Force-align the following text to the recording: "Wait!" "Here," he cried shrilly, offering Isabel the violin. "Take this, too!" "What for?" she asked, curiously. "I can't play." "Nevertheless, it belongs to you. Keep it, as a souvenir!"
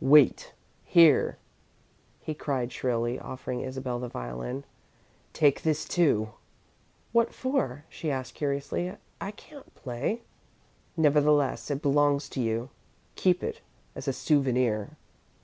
"Wait!" 0.00 0.54
"Here," 0.82 1.36
he 2.22 2.32
cried 2.32 2.72
shrilly, 2.72 3.20
offering 3.20 3.60
Isabel 3.60 3.98
the 3.98 4.08
violin. 4.08 4.64
"Take 5.34 5.60
this, 5.60 5.84
too!" 5.86 6.30
"What 7.12 7.34
for?" 7.34 7.84
she 7.90 8.10
asked, 8.10 8.32
curiously. 8.34 8.94
"I 9.20 9.30
can't 9.32 9.74
play." 9.74 10.22
"Nevertheless, 10.96 11.70
it 11.70 11.82
belongs 11.82 12.30
to 12.30 12.40
you. 12.40 12.70
Keep 13.14 13.42
it, 13.42 13.60
as 13.94 14.08
a 14.08 14.14
souvenir!" 14.14 14.96